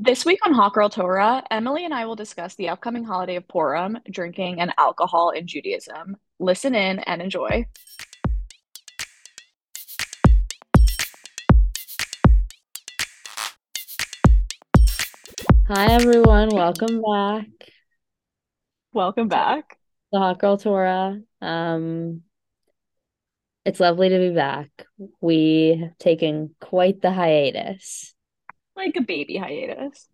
[0.00, 3.48] This week on Hot Girl Torah, Emily and I will discuss the upcoming holiday of
[3.48, 6.16] Purim, drinking, and alcohol in Judaism.
[6.38, 7.66] Listen in and enjoy.
[15.66, 17.48] Hi everyone, welcome back.
[18.92, 19.78] Welcome back.
[20.12, 21.20] The Hot Girl Torah.
[21.42, 22.22] Um,
[23.64, 24.70] it's lovely to be back.
[25.20, 28.14] We have taken quite the hiatus.
[28.78, 30.08] Like a baby hiatus.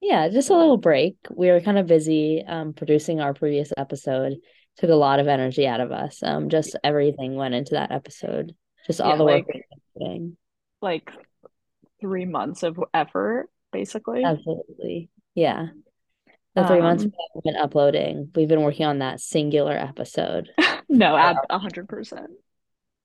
[0.00, 1.16] Yeah, just a little break.
[1.30, 4.34] We were kind of busy um producing our previous episode.
[4.78, 6.22] Took a lot of energy out of us.
[6.22, 8.54] Um, just everything went into that episode.
[8.86, 9.44] Just all Yeah, the work
[9.96, 10.20] like
[10.82, 11.10] like
[12.00, 14.24] three months of effort, basically.
[14.24, 15.08] Absolutely.
[15.34, 15.68] Yeah.
[16.54, 20.50] The three months Um, haven't been uploading, we've been working on that singular episode.
[20.88, 22.30] no, ab a hundred percent.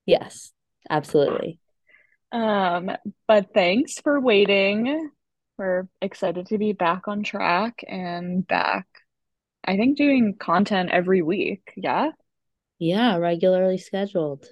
[0.06, 0.52] Yes,
[0.88, 1.58] absolutely.
[2.32, 2.90] Um,
[3.26, 5.10] but thanks for waiting.
[5.58, 8.86] We're excited to be back on track and back,
[9.64, 11.72] I think, doing content every week.
[11.76, 12.10] Yeah.
[12.78, 14.46] Yeah, regularly scheduled.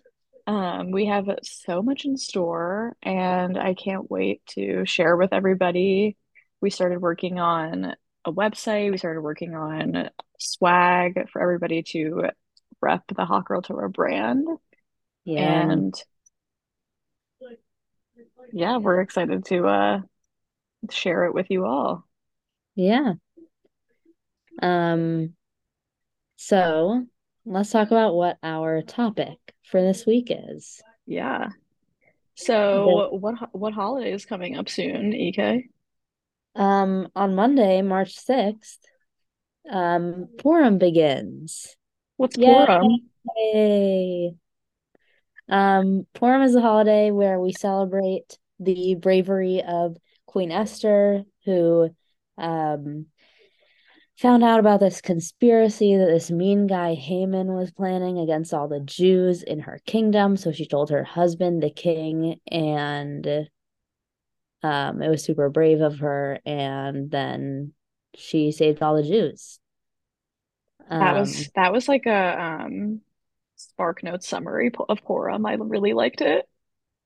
[0.47, 6.17] Um, we have so much in store, and I can't wait to share with everybody.
[6.61, 12.31] We started working on a website, we started working on swag for everybody to
[12.81, 14.47] rep the Hot Girl Torah brand.
[15.25, 15.71] Yeah.
[15.71, 15.95] And
[18.53, 20.01] yeah, we're excited to uh
[20.91, 22.07] share it with you all.
[22.75, 23.15] Yeah.
[24.63, 25.35] Um,
[26.37, 27.07] so
[27.45, 30.81] let's talk about what our topic for this week is.
[31.07, 31.49] Yeah.
[32.35, 35.69] So what what holiday is coming up soon, EK?
[36.55, 38.79] um, on Monday, March 6th,
[39.71, 41.77] um, Purim begins.
[42.17, 43.11] What's Purim?
[43.37, 44.35] Yay!
[45.49, 49.97] Um, Purim is a holiday where we celebrate the bravery of
[50.27, 51.91] Queen Esther, who
[52.37, 53.07] um
[54.17, 58.81] found out about this conspiracy that this mean guy Haman was planning against all the
[58.81, 60.37] Jews in her kingdom.
[60.37, 63.49] So she told her husband, the king, and
[64.63, 66.41] um, it was super brave of her.
[66.45, 67.75] And then
[68.17, 69.61] she saved all the Jews.
[70.91, 73.01] That Um, was that was like a um
[73.59, 75.45] Spark Notes summary of Purim.
[75.45, 76.47] I really liked it.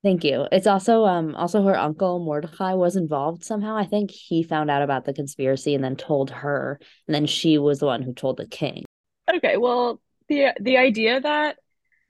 [0.03, 0.47] thank you.
[0.51, 3.75] It's also um also her uncle Mordecai was involved somehow.
[3.75, 7.57] I think he found out about the conspiracy and then told her, and then she
[7.57, 8.85] was the one who told the king.
[9.33, 11.57] Okay, well, the the idea that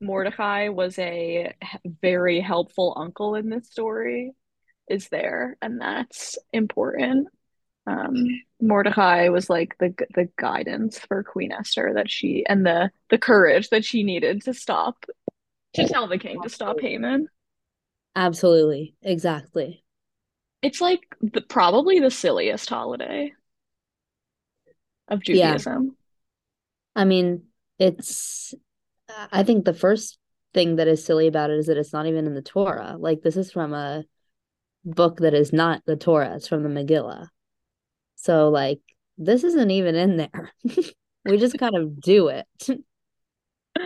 [0.02, 1.54] Mordecai was a
[2.02, 4.34] very helpful uncle in this story
[4.90, 7.30] is there, and that's important.
[7.86, 8.28] Um,
[8.62, 13.70] Mordecai was like the the guidance for Queen Esther that she and the the courage
[13.70, 15.06] that she needed to stop
[15.74, 17.28] to tell the king to stop Haman.
[18.16, 18.96] Absolutely.
[19.02, 19.84] Exactly.
[20.62, 23.34] It's like the, probably the silliest holiday
[25.08, 25.84] of Judaism.
[25.84, 27.02] Yeah.
[27.02, 27.44] I mean,
[27.80, 28.54] it's,
[29.32, 30.20] I think the first
[30.54, 32.96] thing that is silly about it is that it's not even in the Torah.
[32.98, 34.06] Like, this is from a
[34.86, 37.28] book that is not the Torah, it's from the Megillah.
[38.24, 38.80] So, like,
[39.18, 40.52] this isn't even in there.
[41.26, 42.46] We just kind of do it.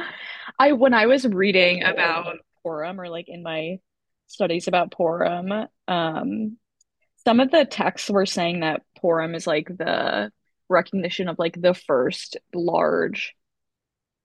[0.59, 3.77] I when I was reading about Purim or like in my
[4.25, 6.57] studies about Purim, um,
[7.25, 10.31] some of the texts were saying that Purim is like the
[10.67, 13.35] recognition of like the first large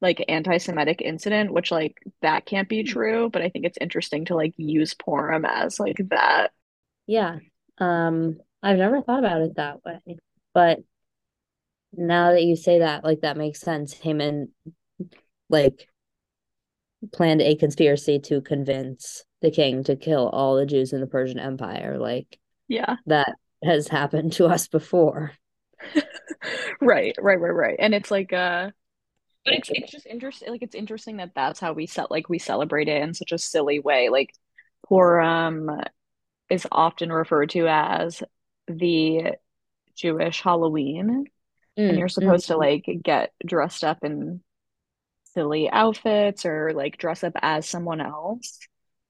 [0.01, 4.35] like anti-Semitic incident, which like that can't be true, but I think it's interesting to
[4.35, 6.51] like use Purim as like that.
[7.07, 7.41] Yeah.
[7.77, 10.01] Um, I've never thought about it that way.
[10.55, 10.81] But
[11.93, 13.93] now that you say that, like, that makes sense.
[13.93, 14.49] Haman,
[15.49, 15.89] like,
[17.13, 21.39] planned a conspiracy to convince the king to kill all the Jews in the Persian
[21.39, 21.99] Empire.
[21.99, 22.97] Like, Yeah.
[23.07, 23.35] that
[23.65, 25.33] has happened to us before.
[26.81, 27.77] Right, right, right, right.
[27.79, 28.71] And it's like uh
[29.45, 32.39] but it's it's just interesting like it's interesting that that's how we set like we
[32.41, 34.09] celebrate it in such a silly way.
[34.09, 34.33] Like
[34.89, 35.71] Purim
[36.51, 38.23] is often referred to as
[38.69, 39.37] the
[39.97, 41.27] Jewish Halloween,
[41.89, 44.43] and Mm, you're mm, supposed to like get dressed up in
[45.35, 48.61] silly outfits or like dress up as someone else.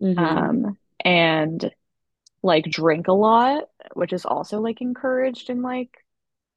[0.00, 1.72] hmm Um, and
[2.42, 3.64] like drink a lot,
[3.94, 5.90] which is also like encouraged in like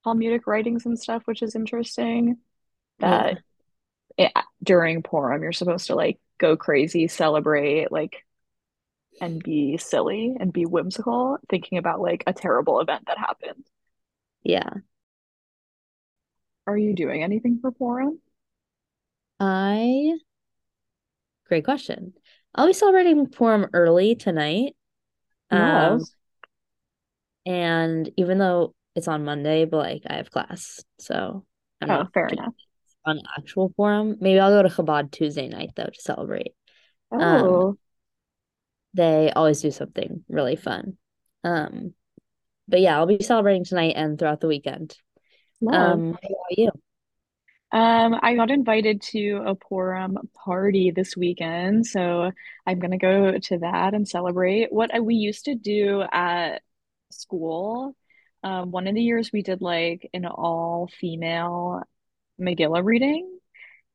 [0.03, 2.37] Talmudic writings and stuff, which is interesting.
[2.99, 3.25] Yeah.
[3.25, 3.39] That
[4.17, 4.31] it,
[4.63, 8.23] during Purim, you're supposed to like go crazy, celebrate, like,
[9.21, 13.65] and be silly and be whimsical, thinking about like a terrible event that happened.
[14.43, 14.81] Yeah.
[16.67, 18.19] Are you doing anything for Purim
[19.39, 20.17] I,
[21.47, 22.13] great question.
[22.53, 24.75] I'll be celebrating Purim early tonight.
[25.51, 26.05] Um,
[27.45, 31.45] And even though it's on Monday, but like I have class, so
[31.81, 32.53] I'm Oh, not fair enough.
[33.05, 36.55] on actual Purim Maybe I'll go to Chabad Tuesday night though to celebrate.
[37.19, 37.77] Um, Oh,
[38.95, 40.97] they always do something really fun.
[41.43, 41.93] Um,
[42.67, 44.97] but yeah, I'll be celebrating tonight and throughout the weekend.
[45.61, 45.99] love.
[45.99, 46.71] Um, what about you?
[47.71, 52.31] Um, I got invited to a Purim party this weekend, so
[52.65, 54.71] I'm gonna go to that and celebrate.
[54.71, 56.61] What I- we used to do at
[57.11, 57.95] school,
[58.43, 61.81] um, one of the years we did like an all-female
[62.39, 63.34] Megillah reading,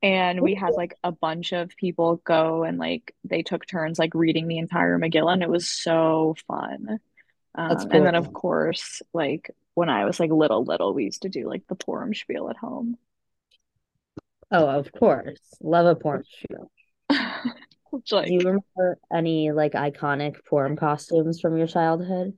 [0.02, 4.14] and we had like a bunch of people go and like they took turns like
[4.14, 7.00] reading the entire Megillah, and it was so fun.
[7.54, 11.28] Um, and then of course, like when I was like little, little, we used to
[11.28, 12.96] do like the Purim spiel at home.
[14.50, 15.38] Oh, of course.
[15.60, 16.70] Love a Purim show.
[17.90, 22.34] Which Do you remember any like iconic Purim costumes from your childhood?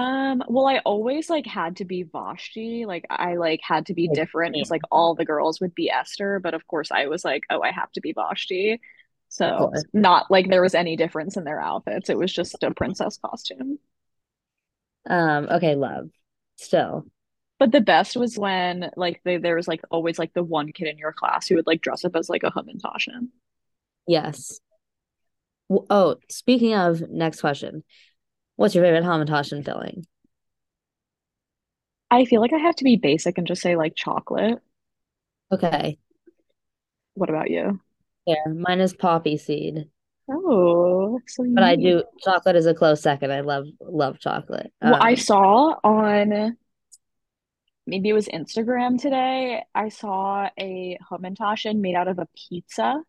[0.00, 4.08] Um well I always like had to be Vashti like I like had to be
[4.08, 7.24] Like, different because like all the girls would be Esther but of course I was
[7.24, 8.80] like oh I have to be Vashti
[9.28, 13.18] so not like there was any difference in their outfits it was just a princess
[13.24, 13.78] costume
[15.08, 16.10] Um, okay, love.
[16.56, 17.06] Still.
[17.60, 20.88] but the best was when like they, there was like always like the one kid
[20.88, 23.28] in your class who would like dress up as like a Hamantashen
[24.06, 24.60] Yes.
[25.88, 27.84] Oh, speaking of next question,
[28.60, 30.06] what's your favorite Hamantaschen filling?
[32.10, 34.60] I feel like I have to be basic and just say like chocolate
[35.50, 35.98] Okay,
[37.14, 37.80] what about you
[38.26, 39.90] yeah, mine is poppy seed,
[40.28, 43.32] oh so but I do chocolate is a close second.
[43.32, 44.72] I love love chocolate.
[44.82, 46.56] well I Um, saw on
[47.86, 49.64] maybe it was Instagram today.
[49.74, 53.02] I saw a Hamantaschen made out of a pizza.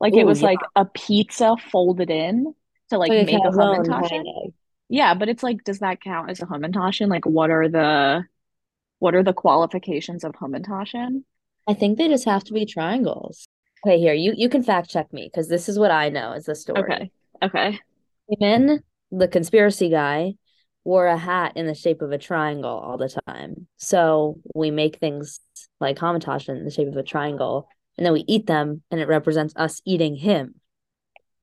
[0.00, 2.54] Like it was yeah, like a pizza folded in
[2.92, 4.08] to like make a calzone Hamantaschen.
[4.08, 4.52] kind of.
[4.88, 7.08] Yeah, but it's like, does that count as a Hamantaschen?
[7.08, 8.24] Like what are the
[8.98, 11.24] what are the qualifications of Hamantaschen?
[11.68, 13.46] I think they just have to be triangles.
[13.84, 16.44] Okay, here you you can fact check me because this is what I know is
[16.44, 16.82] the story.
[16.82, 17.10] Okay.
[17.42, 17.80] Okay.
[18.28, 20.34] Haman, the conspiracy guy,
[20.84, 23.66] wore a hat in the shape of a triangle all the time.
[23.76, 25.40] So we make things
[25.80, 29.08] like hamantash in the shape of a triangle, and then we eat them, and it
[29.08, 30.54] represents us eating him,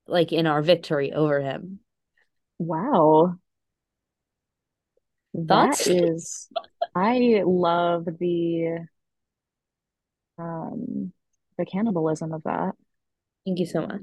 [0.09, 1.79] like in our victory over him.
[2.57, 3.35] Wow.
[5.33, 6.49] That is
[6.95, 8.85] I love the
[10.37, 11.13] um
[11.57, 12.73] the cannibalism of that.
[13.45, 14.01] Thank you so much.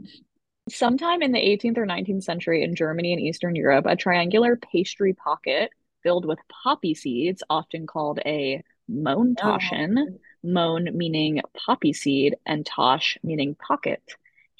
[0.69, 5.13] Sometime in the 18th or 19th century in Germany and Eastern Europe, a triangular pastry
[5.13, 5.71] pocket
[6.03, 8.93] filled with poppy seeds, often called a Oh.
[8.93, 14.03] Montaschen, Mon meaning poppy seed and Tosh meaning pocket,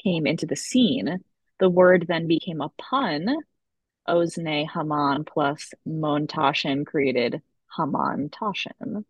[0.03, 1.23] came into the scene.
[1.59, 3.37] The word then became a pun.
[4.09, 7.43] Oznei Haman plus Montaschen created
[7.77, 9.05] Hamantaschen.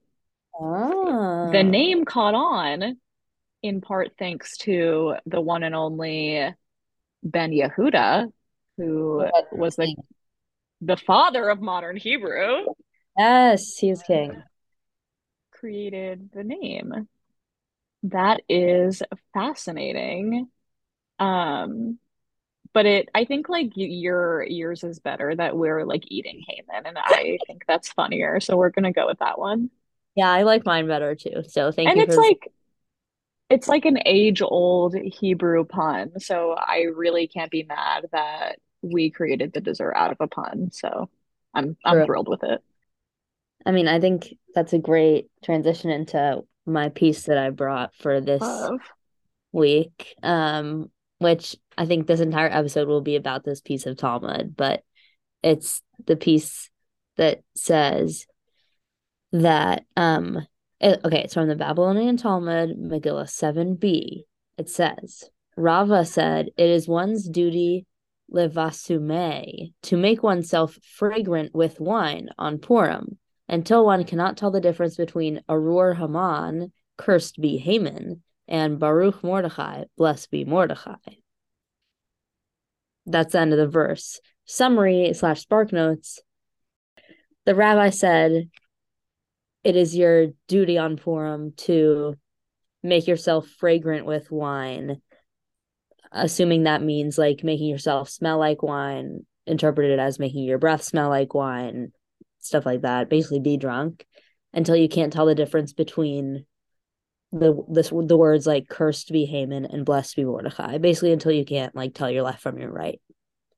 [0.52, 1.62] The Oh.
[1.62, 2.98] name caught on
[3.62, 6.54] in part thanks to the one and only
[7.22, 8.32] Ben Yehuda,
[8.76, 9.96] who was the
[10.81, 12.66] the father of modern Hebrew,
[13.19, 14.43] Yes, he is king.
[15.52, 17.08] created the name.
[18.04, 19.02] That is
[19.32, 20.48] fascinating.
[21.19, 21.98] Um,
[22.76, 26.99] but it, I think like your yours is better that we're like eating Haman, and
[26.99, 28.38] I think that's funnier.
[28.38, 29.70] So we're gonna go with that one.
[30.15, 31.43] Yeah, I like mine better too.
[31.48, 32.53] So thank And you and it's for like
[33.48, 39.55] it's like an age-old Hebrew pun, so I really can't be mad that we created
[39.55, 40.70] the dessert out of a pun.
[40.70, 41.08] So
[41.55, 42.05] I'm I'm true.
[42.05, 42.60] thrilled with it.
[43.65, 48.20] I mean, I think that's a great transition into my piece that I brought for
[48.20, 48.81] this Love.
[49.53, 54.56] week, um, which I think this entire episode will be about this piece of Talmud,
[54.56, 54.82] but
[55.42, 56.70] it's the piece
[57.16, 58.26] that says
[59.32, 60.46] that um
[60.80, 64.24] it, okay, it's from the Babylonian Talmud, Megillah 7b.
[64.58, 65.24] It says,
[65.56, 67.86] Rava said, It is one's duty
[68.30, 73.18] levasume to make oneself fragrant with wine on Purim
[73.48, 79.84] until one cannot tell the difference between Arur Haman, cursed be Haman, and Baruch Mordechai,
[79.96, 80.96] blessed be Mordechai.
[83.06, 84.20] That's the end of the verse.
[84.44, 86.20] Summary slash spark notes.
[87.44, 88.51] The rabbi said,
[89.65, 92.17] It is your duty on Purim to
[92.82, 95.01] make yourself fragrant with wine,
[96.10, 101.08] assuming that means like making yourself smell like wine, interpreted as making your breath smell
[101.08, 101.93] like wine,
[102.41, 103.08] stuff like that.
[103.08, 104.05] Basically, be drunk
[104.53, 106.44] until you can't tell the difference between
[107.32, 110.78] the this the words like cursed be Haman and blessed be Mordecai.
[110.78, 113.00] Basically, until you can't like tell your left from your right.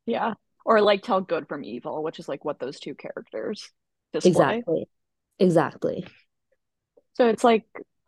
[0.07, 0.35] Yeah.
[0.65, 3.71] or like tell good from evil, which is like what those two characters
[4.13, 4.31] display.
[4.31, 4.89] Exactly.
[5.39, 6.07] Exactly.
[7.15, 7.65] So it's like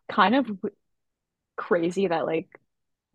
[0.09, 0.49] kind of
[1.57, 2.47] crazy that like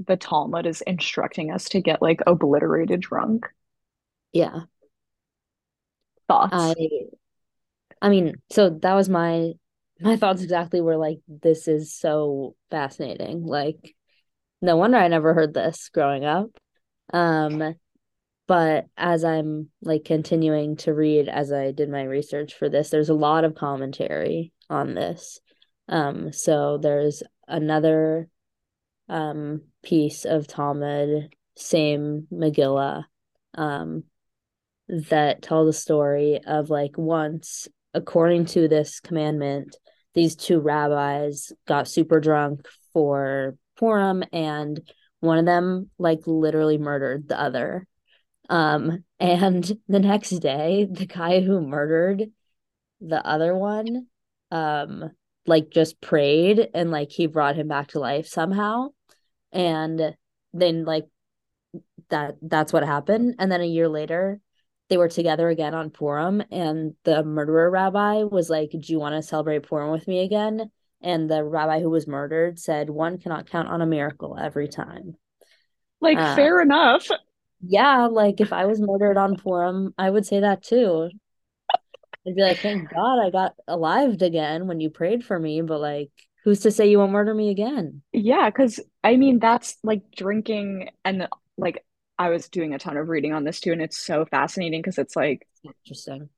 [0.05, 3.47] the Talmud is instructing us to get like obliterated drunk.
[4.33, 4.63] Yeah.
[6.29, 6.53] Thoughts?
[6.53, 6.75] I
[8.03, 9.53] I mean, so that was my
[10.01, 13.45] my thoughts exactly were like this is so fascinating.
[13.45, 13.95] Like
[14.63, 16.51] no wonder I never heard this growing up.
[17.13, 17.75] Um
[18.49, 23.09] but as I'm like continuing to read as I did my research for this, there's
[23.09, 25.41] a lot of commentary on this.
[25.89, 28.29] Um so there's another
[29.09, 33.05] um piece of Talmud, same Megillah,
[33.57, 34.05] um,
[34.89, 39.77] that tells a story of like once, according to this commandment,
[40.15, 44.81] these two rabbis got super drunk for Purim and
[45.21, 47.87] one of them like literally murdered the other.
[48.49, 52.25] Um, and the next day, the guy who murdered
[53.01, 54.07] the other one,
[54.51, 55.11] um,
[55.47, 58.89] like just prayed and like he brought him back to life somehow
[59.53, 60.15] and
[60.53, 61.05] then like
[62.11, 64.41] that that's what happened and then a year later
[64.89, 69.15] they were together again on Purim and the murderer rabbi was like do you want
[69.15, 70.71] to celebrate Purim with me again?
[71.03, 75.17] And the rabbi who was murdered said one cannot count on a miracle every time.
[76.01, 77.09] Like uh, fair enough.
[77.67, 81.11] yeah like if I was murdered on Purim I would say that too.
[82.27, 85.81] I'd be like thank God I got alive again when you prayed for me but
[85.81, 86.11] like
[86.47, 88.03] who's to say you won't murder me again?
[88.13, 91.27] Yeah, because I mean, that's like drinking, and
[91.59, 91.85] like
[92.19, 94.99] I was doing a ton of reading on this too, and it's so fascinating because
[94.99, 96.29] it's like interesting.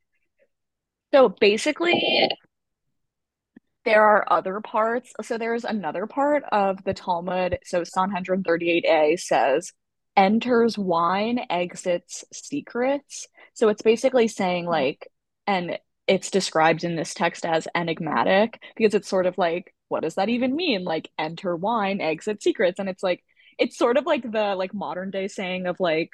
[1.12, 2.28] So basically,
[3.84, 5.12] there are other parts.
[5.22, 7.58] So there's another part of the Talmud.
[7.64, 9.72] So Sanhedrin 38a says,
[10.16, 13.28] enters wine, exits secrets.
[13.54, 14.70] So it's basically saying, hmm.
[14.70, 15.08] like,
[15.46, 20.14] and it's described in this text as enigmatic because it's sort of like what does
[20.14, 20.84] that even mean?
[20.84, 22.78] Like enter wine, exit secrets.
[22.78, 23.24] And it's like
[23.58, 26.10] it's sort of like the like modern day saying of like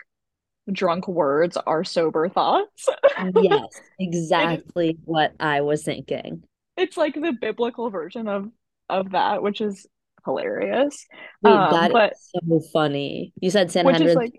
[0.72, 2.88] drunk words are sober thoughts.
[3.36, 6.44] yes, exactly what I was thinking.
[6.76, 8.50] It's like the biblical version of
[8.88, 9.86] of that, which is
[10.24, 11.06] hilarious.
[11.42, 13.32] Wait, um, that but, is so funny.
[13.40, 14.32] You said Sanhedrin like,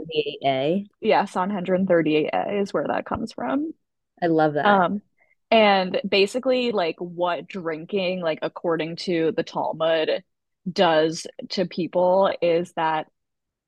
[0.44, 0.86] 38A?
[1.02, 3.74] Yeah, Sanhedrin 38A is where that comes from.
[4.22, 4.66] I love that.
[4.66, 5.02] Um,
[5.52, 10.24] and basically, like what drinking, like according to the Talmud,
[10.72, 13.08] does to people is that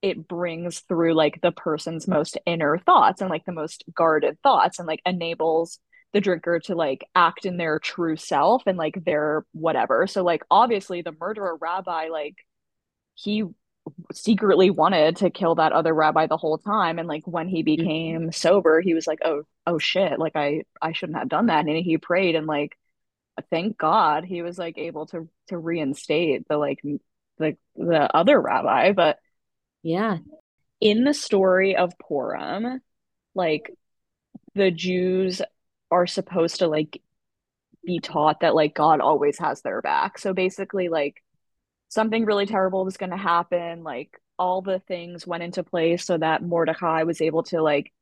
[0.01, 4.79] it brings through like the person's most inner thoughts and like the most guarded thoughts
[4.79, 5.79] and like enables
[6.13, 10.07] the drinker to like act in their true self and like their whatever.
[10.07, 12.35] So like obviously the murderer rabbi like
[13.15, 13.43] he
[14.13, 17.81] secretly wanted to kill that other rabbi the whole time and like when he mm-hmm.
[17.81, 21.65] became sober he was like oh oh shit like i i shouldn't have done that
[21.65, 22.77] and he prayed and like
[23.49, 26.79] thank god he was like able to to reinstate the like
[27.37, 29.17] the the other rabbi but
[29.83, 30.17] yeah.
[30.81, 32.81] in the story of Purim
[33.35, 33.71] like
[34.55, 35.41] the Jews
[35.91, 37.01] are supposed to like
[37.85, 40.17] be taught that like God always has their back.
[40.17, 41.23] So basically like
[41.87, 46.17] something really terrible was going to happen like all the things went into place so
[46.17, 47.93] that Mordecai was able to like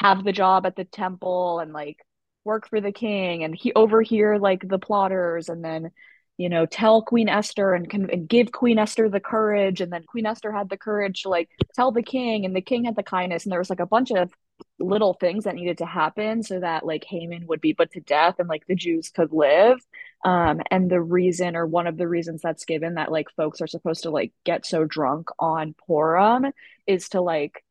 [0.00, 1.98] have the job at the temple and like
[2.44, 5.90] work for the king and he overhear like the plotters and then
[6.36, 10.26] you know tell queen esther and, and give queen esther the courage and then queen
[10.26, 13.44] esther had the courage to like tell the king and the king had the kindness
[13.44, 14.30] and there was like a bunch of
[14.78, 18.36] little things that needed to happen so that like Haman would be put to death
[18.38, 19.78] and like the Jews could live.
[20.24, 23.66] Um, and the reason or one of the reasons that's given that like folks are
[23.66, 26.46] supposed to like get so drunk on Purim
[26.86, 27.62] is to like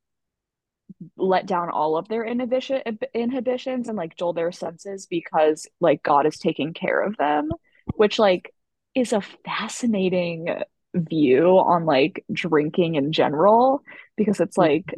[1.18, 2.82] let down all of their inhibition
[3.14, 7.50] inhibitions and like dull their senses because like God is taking care of them,
[7.96, 8.54] which like
[8.96, 10.62] is a fascinating
[10.94, 13.82] view on like drinking in general
[14.16, 14.74] because it's mm-hmm.
[14.74, 14.96] like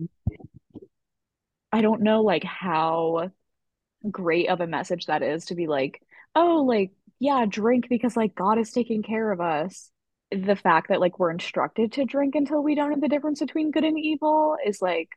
[1.72, 3.32] I don't know like how
[4.10, 6.02] great of a message that is to be like,
[6.36, 9.90] oh, like, yeah, drink because like God is taking care of us.
[10.32, 13.72] The fact that like we're instructed to drink until we don't know the difference between
[13.72, 15.10] good and evil is like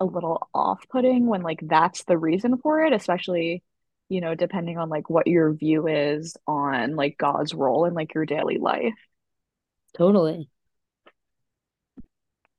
[0.00, 3.62] a little off-putting when like that's the reason for it, especially,
[4.08, 8.14] you know, depending on like what your view is on like God's role in like
[8.14, 8.94] your daily life.
[9.96, 10.48] Totally.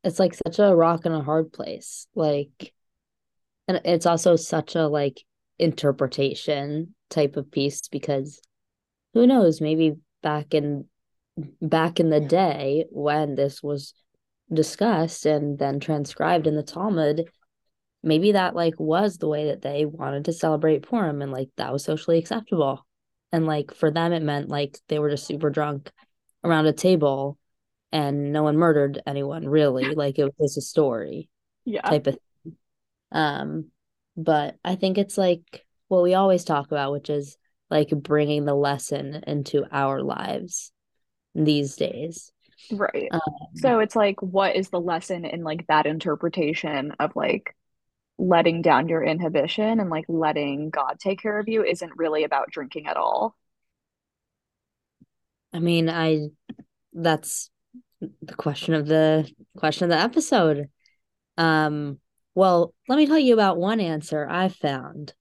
[0.04, 2.08] It's like such a rock and a hard place.
[2.16, 2.74] Like
[3.68, 5.24] and it's also such a like
[5.60, 8.42] interpretation type of piece because
[9.14, 10.86] who knows maybe back in
[11.62, 13.94] back in the day when this was
[14.54, 17.30] discussed and then transcribed in the Talmud
[18.04, 21.72] maybe that like was the way that they wanted to celebrate Purim and like that
[21.72, 22.86] was socially acceptable.
[23.32, 25.92] And like for them it meant like they were just super drunk
[26.44, 27.38] around a table
[27.92, 29.96] and no one murdered anyone really.
[29.96, 31.30] Like it was just a story.
[31.66, 31.82] Yeah.
[31.82, 32.58] Type of thing.
[33.12, 33.66] Um
[34.18, 37.38] but I think it's like what we always talk about, which is
[37.70, 40.72] like bringing the lesson into our lives
[41.34, 42.32] these days.
[42.72, 43.10] Right.
[43.12, 43.22] Um,
[43.56, 47.56] so it's like, what is the lesson in like that interpretation of like
[48.18, 52.52] letting down your inhibition and like letting God take care of you isn't really about
[52.52, 53.36] drinking at all?
[55.54, 56.28] I mean, I
[56.94, 57.50] that's
[58.22, 60.70] the question of the question of the episode.
[61.38, 62.00] Um,
[62.36, 65.14] well, let me tell you about one answer I found.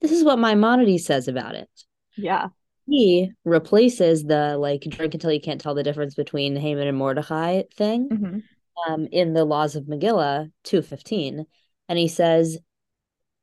[0.00, 1.70] This is what Maimonides says about it.
[2.16, 2.48] Yeah.
[2.88, 7.62] He replaces the like drink until you can't tell the difference between Haman and Mordecai
[7.74, 8.92] thing mm-hmm.
[8.92, 11.44] um, in the laws of Megillah 215.
[11.90, 12.58] And he says,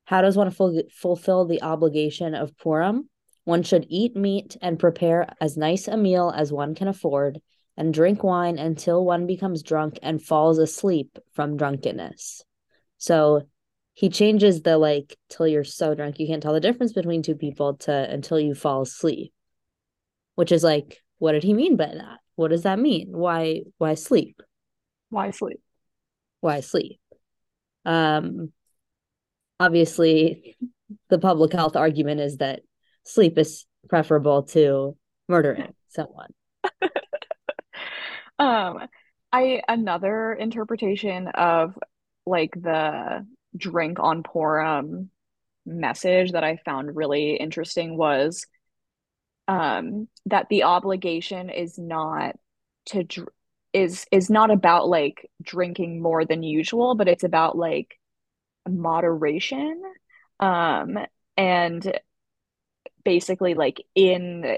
[0.06, 3.08] How does one ful- fulfill the obligation of Purim?
[3.44, 7.40] One should eat meat and prepare as nice a meal as one can afford,
[7.78, 12.44] and drink wine until one becomes drunk and falls asleep from drunkenness.
[12.98, 13.44] So
[13.94, 17.36] he changes the like till you're so drunk you can't tell the difference between two
[17.36, 19.32] people to until you fall asleep.
[20.36, 22.20] Which is like, what did he mean by that?
[22.36, 23.10] What does that mean?
[23.12, 24.42] Why why sleep?
[25.10, 25.62] Why sleep?
[26.42, 27.00] Why sleep?
[27.86, 28.52] Um
[29.60, 30.58] obviously
[31.10, 32.62] the public health argument is that
[33.04, 34.98] sleep is preferable to
[35.30, 36.32] murdering someone.
[38.40, 38.88] um
[39.32, 41.78] I another interpretation of
[42.26, 43.26] like the
[43.56, 45.10] drink on Purim
[45.66, 48.46] message that I found really interesting was
[49.48, 52.36] um that the obligation is not
[52.88, 53.30] to dr-
[53.74, 58.00] is is not about like drinking more than usual, but it's about like
[58.68, 59.82] moderation.
[60.40, 60.98] Um
[61.38, 62.00] and
[63.04, 64.58] basically like in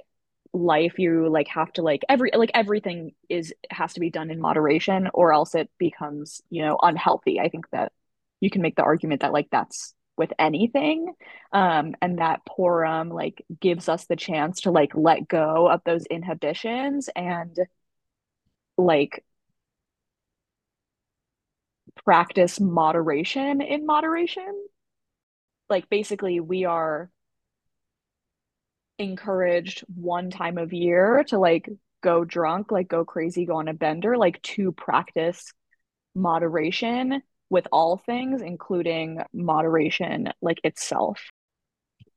[0.53, 4.39] life you like have to like every like everything is has to be done in
[4.39, 7.91] moderation or else it becomes you know unhealthy i think that
[8.39, 11.13] you can make the argument that like that's with anything
[11.53, 16.05] um and that purim like gives us the chance to like let go of those
[16.07, 17.59] inhibitions and
[18.77, 19.23] like
[22.03, 24.67] practice moderation in moderation.
[25.69, 27.09] Like basically we are
[28.99, 31.69] encouraged one time of year to like
[32.01, 35.51] go drunk, like go crazy, go on a bender, like to practice
[36.15, 41.21] moderation with all things, including moderation like itself.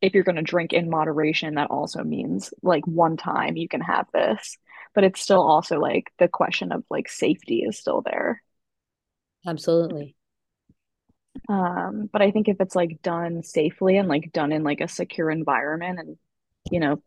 [0.00, 3.82] If you're going to drink in moderation, that also means like one time you can
[3.82, 4.56] have this,
[4.94, 8.42] but it's still also like the question of like safety is still there.
[9.46, 10.16] Absolutely.
[11.48, 14.88] Um, but I think if it's like done safely and like done in like a
[14.88, 16.16] secure environment and
[16.70, 17.02] you know,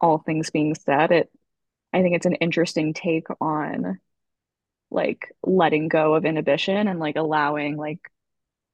[0.00, 1.30] all things being said, it
[1.92, 4.00] I think it's an interesting take on
[4.94, 8.00] like letting go of inhibition and like allowing like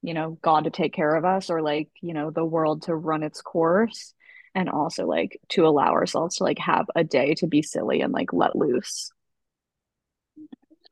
[0.03, 2.95] you know God to take care of us or like you know the world to
[2.95, 4.15] run its course
[4.55, 8.13] and also like to allow ourselves to like have a day to be silly and
[8.13, 9.11] like let loose.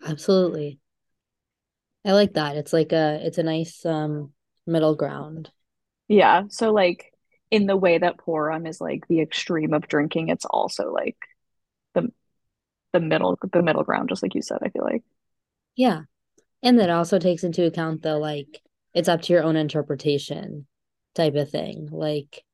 [0.04, 0.80] Absolutely.
[2.04, 2.56] I like that.
[2.56, 4.32] It's like a it's a nice um
[4.66, 5.50] middle ground.
[6.08, 7.12] Yeah, so like
[7.50, 11.16] in the way that Purim is like the extreme of drinking, it's also like
[11.94, 12.12] the
[12.92, 15.04] the middle the middle ground, just like you said, I feel like.
[15.78, 16.02] Yeah.
[16.62, 18.60] And that also takes into account the like
[18.92, 20.66] it's up to your own interpretation
[21.14, 21.88] type of thing.
[21.90, 22.44] Like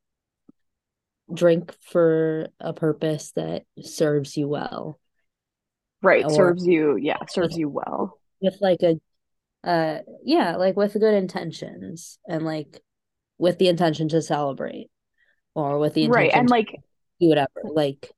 [1.32, 5.00] drink for a purpose that serves you well.
[6.02, 6.26] Right.
[6.26, 8.18] Or, serves you, yeah, serves you well.
[8.42, 9.00] With like a
[9.66, 12.78] uh yeah, like with good intentions and like
[13.38, 14.90] with the intention to celebrate
[15.54, 16.68] or with the right and like
[17.20, 18.10] do whatever like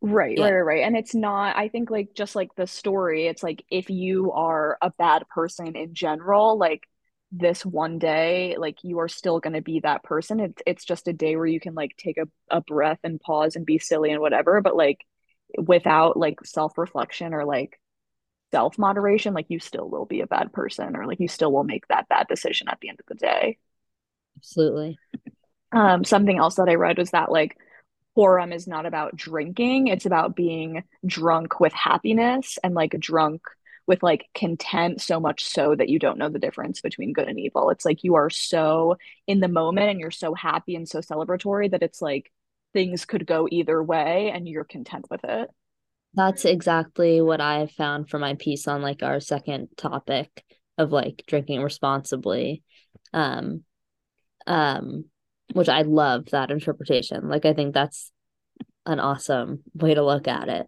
[0.00, 0.48] right yeah.
[0.48, 3.90] right right and it's not i think like just like the story it's like if
[3.90, 6.82] you are a bad person in general like
[7.32, 11.08] this one day like you are still going to be that person it's it's just
[11.08, 14.10] a day where you can like take a, a breath and pause and be silly
[14.10, 15.04] and whatever but like
[15.58, 17.78] without like self-reflection or like
[18.50, 21.64] self moderation like you still will be a bad person or like you still will
[21.64, 23.58] make that bad decision at the end of the day
[24.38, 24.98] Absolutely.
[25.72, 27.58] Um, something else that I read was that like
[28.18, 33.42] Purim is not about drinking, it's about being drunk with happiness and like drunk
[33.86, 37.38] with like content so much so that you don't know the difference between good and
[37.38, 37.70] evil.
[37.70, 38.96] It's like you are so
[39.28, 42.32] in the moment and you're so happy and so celebratory that it's like
[42.72, 45.48] things could go either way and you're content with it.
[46.14, 50.44] That's exactly what I found for my piece on like our second topic
[50.76, 52.64] of like drinking responsibly
[53.12, 53.62] Um,
[54.48, 55.04] um,
[55.52, 57.28] which I love that interpretation.
[57.28, 58.12] Like I think that's
[58.86, 60.66] an awesome way to look at it.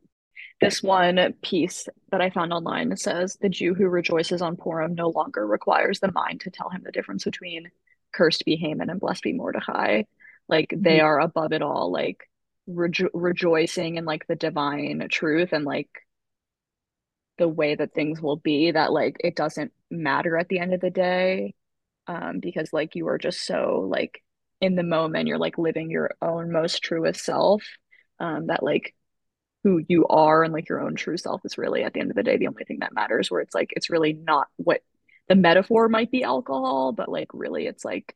[0.60, 5.08] This one piece that I found online says the Jew who rejoices on Purim no
[5.08, 7.70] longer requires the mind to tell him the difference between
[8.12, 10.02] cursed be Haman and blessed be Mordecai.
[10.48, 11.06] Like they mm-hmm.
[11.06, 12.28] are above it all, like
[12.68, 15.88] rejo- rejoicing in like the divine truth and like
[17.38, 20.80] the way that things will be that like it doesn't matter at the end of
[20.80, 21.54] the day
[22.06, 24.22] um because like you are just so like
[24.60, 27.62] in the moment you're like living your own most truest self
[28.18, 28.94] um that like
[29.64, 32.16] who you are and like your own true self is really at the end of
[32.16, 34.80] the day the only thing that matters where it's like it's really not what
[35.28, 38.14] the metaphor might be alcohol but like really it's like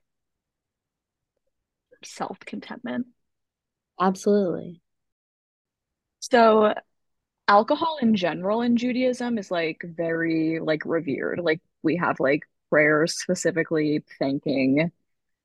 [2.02, 3.06] self contentment
[4.00, 4.80] absolutely
[6.20, 6.74] so
[7.48, 11.40] alcohol in general in Judaism is like very like revered.
[11.40, 14.90] Like we have like prayers specifically thanking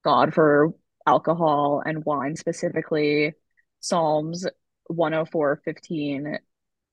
[0.04, 0.74] God for
[1.10, 3.34] alcohol and wine specifically.
[3.80, 4.46] Psalms
[4.88, 6.38] 104:15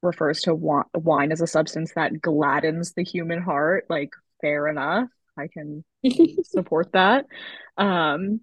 [0.03, 3.85] refers to wine as a substance that gladdens the human heart.
[3.91, 5.09] Like fair enough.
[5.39, 5.85] I can
[6.45, 7.27] support that.
[7.77, 8.41] Um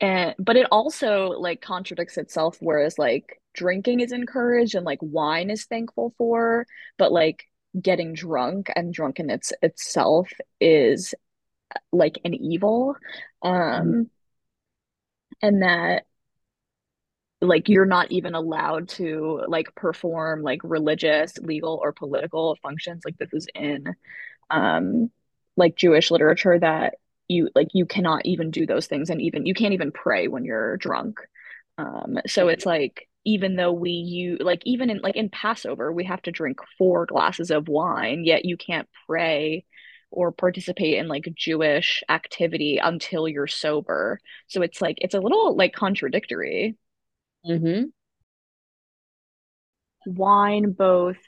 [0.00, 5.48] and but it also like contradicts itself whereas like drinking is encouraged and like wine
[5.48, 6.66] is thankful for
[6.98, 7.44] but like
[7.80, 10.28] getting drunk and drunkenness itself
[10.60, 11.14] is
[11.92, 12.96] like an evil
[13.42, 14.02] um mm-hmm.
[15.40, 16.04] and that
[17.40, 23.18] like you're not even allowed to like perform like religious legal or political functions like
[23.18, 23.94] this is in
[24.50, 25.10] um
[25.56, 26.94] like Jewish literature that
[27.28, 30.44] you like you cannot even do those things and even you can't even pray when
[30.44, 31.18] you're drunk
[31.78, 36.04] um so it's like even though we you like even in like in passover we
[36.04, 39.64] have to drink four glasses of wine yet you can't pray
[40.12, 45.56] or participate in like jewish activity until you're sober so it's like it's a little
[45.56, 46.76] like contradictory
[47.46, 47.84] mm-hmm.
[50.06, 51.18] wine both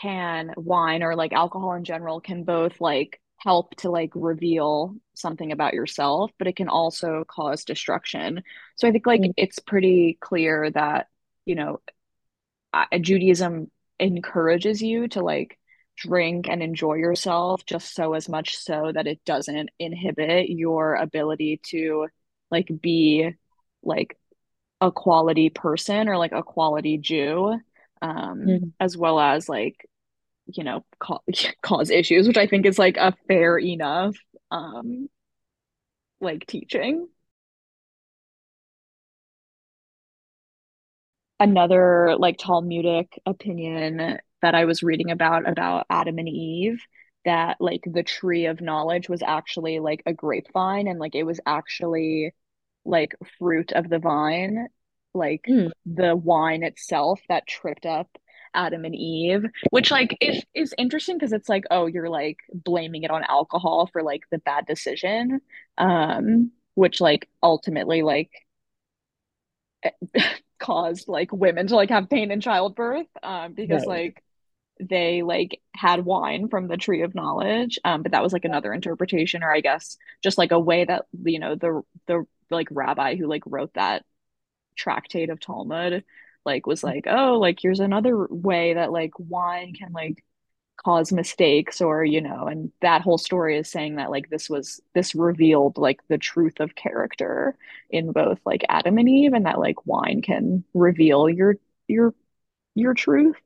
[0.00, 5.50] can wine or like alcohol in general can both like help to like reveal something
[5.50, 8.42] about yourself, but it can also cause destruction.
[8.76, 9.32] So I think like mm-hmm.
[9.36, 11.08] it's pretty clear that,
[11.44, 11.80] you know,
[13.00, 15.58] Judaism encourages you to like
[15.96, 21.60] drink and enjoy yourself just so as much so that it doesn't inhibit your ability
[21.62, 22.08] to
[22.50, 23.30] like be
[23.82, 24.18] like
[24.80, 27.58] a quality person or like a quality Jew
[28.00, 28.68] um mm-hmm.
[28.80, 29.88] as well as like
[30.46, 31.20] you know ca-
[31.62, 34.16] cause issues which i think is like a fair enough
[34.50, 35.08] um
[36.20, 37.06] like teaching
[41.38, 46.80] another like talmudic opinion that i was reading about about adam and eve
[47.24, 51.40] that like the tree of knowledge was actually like a grapevine and like it was
[51.46, 52.32] actually
[52.84, 54.66] like fruit of the vine
[55.14, 55.70] like mm.
[55.86, 58.08] the wine itself that tripped up
[58.54, 63.02] Adam and Eve, which like is is interesting because it's like, oh, you're like blaming
[63.02, 65.40] it on alcohol for like the bad decision.
[65.78, 68.30] Um, which like ultimately like
[70.58, 73.06] caused like women to like have pain in childbirth.
[73.22, 74.06] Um, because right.
[74.06, 74.22] like
[74.88, 77.78] they like had wine from the tree of knowledge.
[77.84, 81.06] Um, but that was like another interpretation, or I guess just like a way that
[81.24, 84.04] you know the the like rabbi who like wrote that
[84.76, 86.04] tractate of Talmud
[86.44, 90.24] like was like oh like here's another way that like wine can like
[90.76, 94.80] cause mistakes or you know and that whole story is saying that like this was
[94.94, 97.56] this revealed like the truth of character
[97.90, 102.14] in both like Adam and Eve and that like wine can reveal your your
[102.74, 103.36] your truth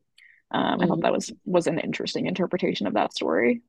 [0.51, 0.83] um mm-hmm.
[0.83, 3.61] I thought that was was an interesting interpretation of that story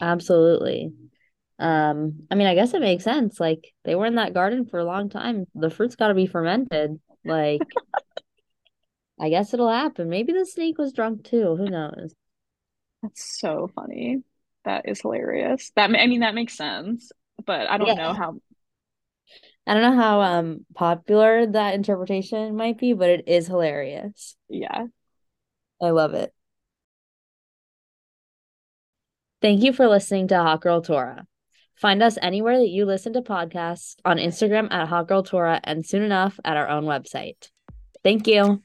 [0.00, 0.92] absolutely
[1.58, 4.78] um I mean I guess it makes sense like they were in that garden for
[4.78, 7.62] a long time the fruit's got to be fermented like
[9.22, 10.08] I guess it'll happen.
[10.08, 11.54] Maybe the snake was drunk too.
[11.54, 12.12] Who knows?
[13.02, 14.22] That's so funny.
[14.64, 15.70] That is hilarious.
[15.76, 17.12] That I mean that makes sense,
[17.44, 17.94] but I don't yeah.
[17.94, 18.34] know how
[19.64, 24.36] I don't know how um popular that interpretation might be, but it is hilarious.
[24.48, 24.86] Yeah.
[25.82, 26.32] I love it.
[29.42, 31.26] Thank you for listening to Hot Girl Torah.
[31.74, 35.84] Find us anywhere that you listen to podcasts on Instagram at Hot Girl Torah and
[35.84, 37.50] soon enough at our own website.
[38.04, 38.62] Thank you.